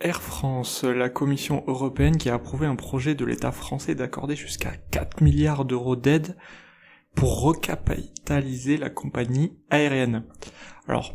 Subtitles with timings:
[0.00, 4.72] Air France, la Commission européenne qui a approuvé un projet de l'État français d'accorder jusqu'à
[4.90, 6.36] 4 milliards d'euros d'aide
[7.14, 10.24] pour recapitaliser la compagnie aérienne.
[10.88, 11.14] Alors,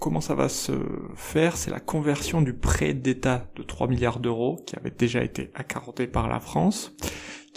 [0.00, 0.72] comment ça va se
[1.14, 1.56] faire?
[1.56, 6.28] C'est la conversion du prêt d'État 3 milliards d'euros qui avait déjà été accordé par
[6.28, 6.96] la France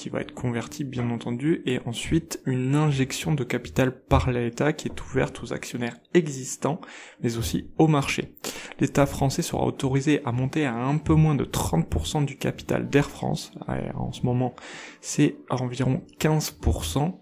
[0.02, 4.88] qui va être converti bien entendu, et ensuite une injection de capital par l'État qui
[4.88, 6.82] est ouverte aux actionnaires existants,
[7.22, 8.34] mais aussi au marché.
[8.80, 13.12] L'État français sera autorisé à monter à un peu moins de 30% du capital d'Air
[13.12, 13.52] France.
[13.94, 14.56] En ce moment,
[15.02, 17.14] c'est environ 15%.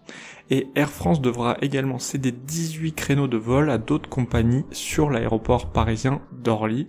[0.51, 5.73] Et Air France devra également céder 18 créneaux de vol à d'autres compagnies sur l'aéroport
[5.73, 6.87] parisien d'Orly.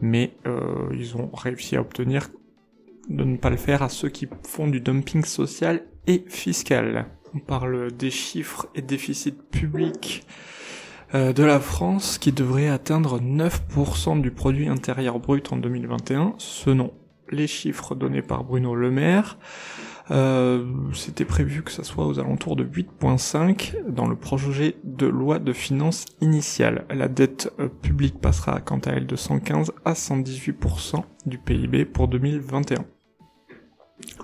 [0.00, 2.28] Mais euh, ils ont réussi à obtenir
[3.08, 7.06] de ne pas le faire à ceux qui font du dumping social et fiscal.
[7.34, 10.24] On parle des chiffres et déficits publics
[11.14, 16.92] euh, de la France qui devrait atteindre 9% du produit intérieur brut en 2021, selon
[17.30, 19.38] les chiffres donnés par Bruno Le Maire.
[20.10, 25.38] Euh, c'était prévu que ça soit aux alentours de 8.5 dans le projet de loi
[25.38, 26.84] de finances initiale.
[26.90, 32.08] La dette euh, publique passera quant à elle de 115 à 118% du PIB pour
[32.08, 32.84] 2021.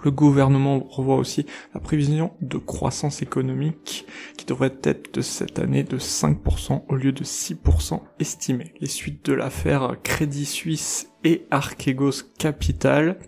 [0.05, 4.07] Le gouvernement revoit aussi la prévision de croissance économique
[4.37, 8.75] qui devrait être de cette année de 5% au lieu de 6% estimé.
[8.81, 13.19] Les suites de l'affaire Crédit Suisse et Archegos Capital.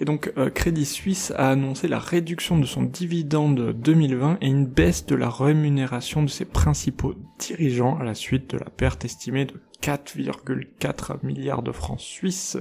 [0.00, 4.66] Et donc euh, Crédit Suisse a annoncé la réduction de son dividende 2020 et une
[4.66, 9.44] baisse de la rémunération de ses principaux dirigeants à la suite de la perte estimée
[9.44, 12.56] de 4,4 milliards de francs suisses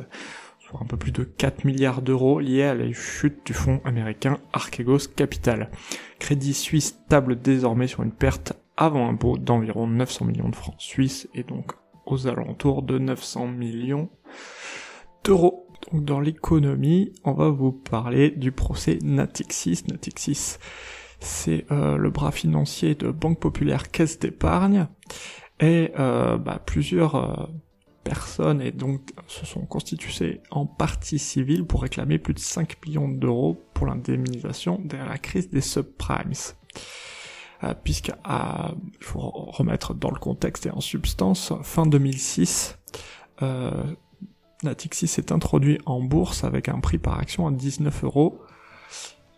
[0.80, 5.10] un peu plus de 4 milliards d'euros liés à la chute du fonds américain Archegos
[5.16, 5.70] Capital.
[6.20, 11.28] Crédit Suisse table désormais sur une perte avant impôt d'environ 900 millions de francs suisses
[11.34, 11.74] et donc
[12.06, 14.10] aux alentours de 900 millions
[15.24, 15.68] d'euros.
[15.92, 19.84] Donc dans l'économie, on va vous parler du procès Natixis.
[19.90, 20.58] Natixis,
[21.20, 24.88] c'est euh, le bras financier de Banque Populaire Caisse d'Épargne
[25.60, 27.46] et euh, bah, plusieurs euh,
[28.04, 33.08] personnes et donc se sont constituées en partie civile pour réclamer plus de 5 millions
[33.08, 36.34] d'euros pour l'indemnisation de la crise des subprimes.
[37.64, 42.78] Euh, puisque il faut remettre dans le contexte et en substance, fin 2006,
[43.44, 43.84] euh,
[44.64, 48.42] Natixis s'est introduit en bourse avec un prix par action à 19 euros.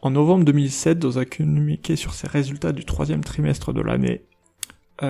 [0.02, 4.26] En novembre 2007, dans un communiqué sur ses résultats du troisième trimestre de l'année,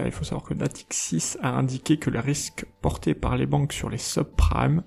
[0.05, 3.89] il faut savoir que Natixis a indiqué que les risques portés par les banques sur
[3.89, 4.83] les subprimes,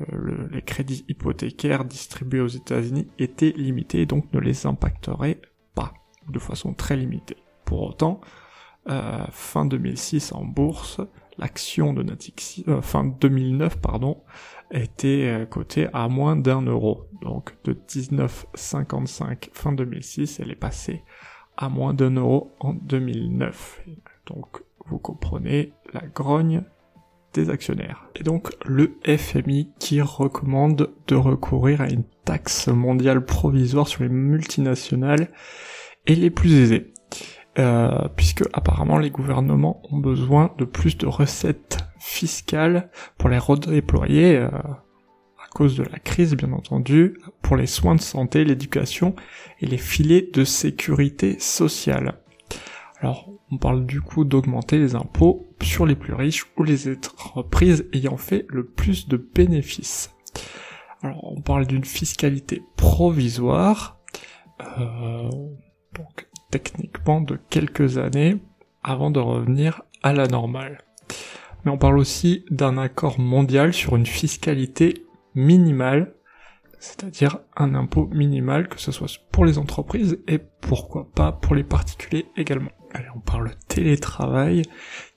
[0.00, 5.40] euh, les crédits hypothécaires distribués aux États-Unis, étaient limités et donc ne les impacteraient
[5.74, 5.92] pas,
[6.28, 7.36] de façon très limitée.
[7.64, 8.20] Pour autant,
[8.88, 11.00] euh, fin 2006 en bourse,
[11.38, 14.22] l'action de Natixis, fin 2009 pardon,
[14.70, 17.06] était cotée à moins d'un euro.
[17.20, 21.02] Donc de 19,55 fin 2006, elle est passée
[21.56, 23.82] à moins d'un euro en 2009.
[24.26, 26.62] Donc vous comprenez la grogne
[27.34, 28.08] des actionnaires.
[28.14, 34.08] Et donc le FMI qui recommande de recourir à une taxe mondiale provisoire sur les
[34.08, 35.28] multinationales
[36.06, 36.92] et les plus aisés.
[37.58, 44.36] Euh, puisque apparemment les gouvernements ont besoin de plus de recettes fiscales pour les redéployer
[44.36, 49.14] euh, à cause de la crise bien entendu, pour les soins de santé, l'éducation
[49.60, 52.14] et les filets de sécurité sociale.
[53.00, 57.86] Alors, on parle du coup d'augmenter les impôts sur les plus riches ou les entreprises
[57.92, 60.10] ayant fait le plus de bénéfices.
[61.02, 64.00] Alors, on parle d'une fiscalité provisoire,
[64.78, 65.28] euh,
[65.94, 68.38] donc techniquement de quelques années
[68.82, 70.78] avant de revenir à la normale.
[71.64, 76.14] Mais on parle aussi d'un accord mondial sur une fiscalité minimale
[76.82, 81.62] c'est-à-dire un impôt minimal, que ce soit pour les entreprises et pourquoi pas pour les
[81.62, 82.72] particuliers également.
[82.94, 84.62] Allez, on parle télétravail,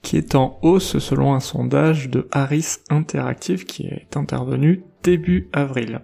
[0.02, 6.00] qui est en hausse selon un sondage de Harris Interactive qui est intervenu début avril.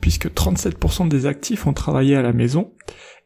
[0.00, 2.72] Puisque 37% des actifs ont travaillé à la maison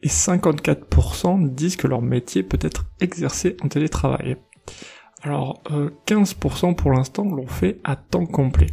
[0.02, 4.36] et 54% disent que leur métier peut être exercé en télétravail.
[5.22, 5.62] Alors
[6.06, 8.68] 15% euh, pour l'instant l'ont fait à temps complet.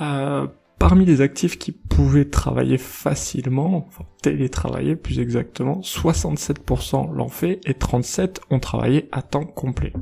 [0.00, 0.46] Euh,
[0.82, 7.72] parmi les actifs qui pouvaient travailler facilement, enfin télétravailler plus exactement, 67% l'ont fait et
[7.74, 9.92] 37% ont travaillé à temps complet.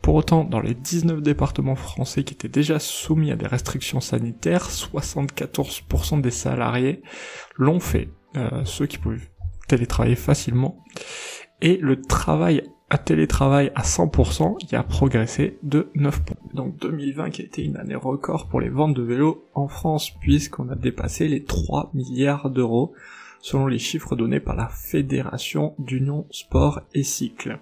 [0.00, 4.70] Pour autant, dans les 19 départements français qui étaient déjà soumis à des restrictions sanitaires,
[4.70, 7.02] 74% des salariés
[7.56, 8.08] l'ont fait,
[8.38, 9.20] euh, ceux qui pouvaient
[9.68, 10.82] télétravailler facilement.
[11.60, 16.36] Et le travail à télétravail à 100%, il a progressé de 9 points.
[16.54, 20.10] Donc 2020 qui a été une année record pour les ventes de vélos en France
[20.20, 22.92] puisqu'on a dépassé les 3 milliards d'euros
[23.40, 27.58] selon les chiffres donnés par la Fédération d'Union Sport et Cycle.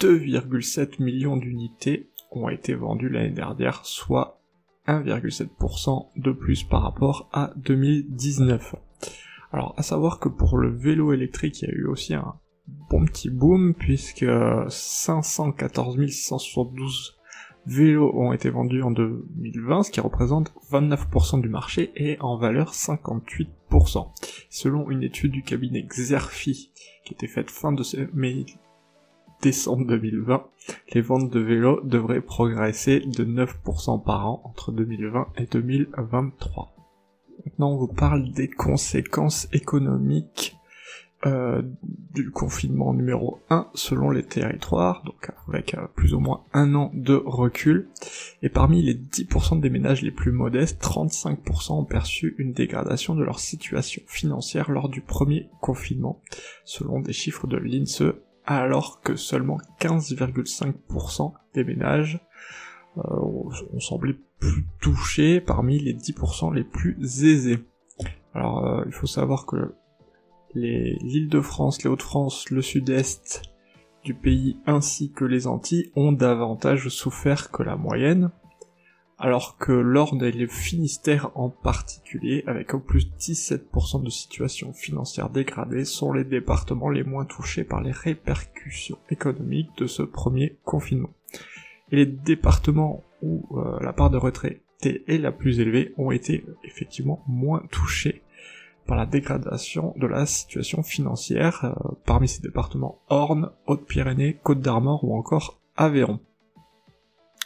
[0.00, 4.40] 2,7 millions d'unités ont été vendues l'année dernière, soit
[4.86, 8.76] 1,7% de plus par rapport à 2019.
[9.52, 12.34] Alors, à savoir que pour le vélo électrique, il y a eu aussi un
[12.88, 14.26] bon petit boom, puisque
[14.68, 17.20] 514 672
[17.66, 22.72] vélos ont été vendus en 2020, ce qui représente 29% du marché et en valeur
[22.72, 23.48] 58%.
[24.48, 26.72] Selon une étude du cabinet Xerfi,
[27.04, 27.82] qui était faite fin de
[28.14, 28.46] mai
[29.42, 30.46] décembre 2020,
[30.92, 36.74] les ventes de vélos devraient progresser de 9% par an entre 2020 et 2023.
[37.44, 40.59] Maintenant, on vous parle des conséquences économiques
[41.26, 41.62] euh,
[42.14, 46.90] du confinement numéro 1 selon les territoires, donc avec euh, plus ou moins un an
[46.94, 47.88] de recul.
[48.42, 53.22] Et parmi les 10% des ménages les plus modestes, 35% ont perçu une dégradation de
[53.22, 56.20] leur situation financière lors du premier confinement,
[56.64, 58.14] selon des chiffres de l'INSEE
[58.46, 62.18] alors que seulement 15,5% des ménages
[62.98, 67.60] euh, ont semblé plus touchés parmi les 10% les plus aisés.
[68.34, 69.74] Alors euh, il faut savoir que
[70.54, 73.42] l'île de France, les Hauts-de-France, le sud-est
[74.04, 78.30] du pays ainsi que les Antilles ont davantage souffert que la moyenne,
[79.18, 85.28] alors que l'Orne et le Finistère en particulier, avec au plus 17% de situation financière
[85.28, 91.10] dégradée, sont les départements les moins touchés par les répercussions économiques de ce premier confinement.
[91.92, 94.62] Et les départements où euh, la part de retraité
[95.06, 98.22] est la plus élevée ont été effectivement moins touchés
[98.90, 105.04] par la dégradation de la situation financière, euh, parmi ces départements Orne, Haute-Pyrénées, Côte d'Armor
[105.04, 106.18] ou encore Aveyron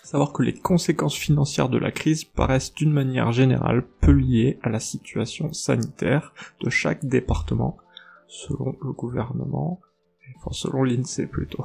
[0.03, 4.71] savoir que les conséquences financières de la crise paraissent d'une manière générale peu liées à
[4.71, 6.33] la situation sanitaire
[6.63, 7.77] de chaque département,
[8.27, 9.81] selon le gouvernement,
[10.37, 11.65] enfin selon l'INSEE plutôt.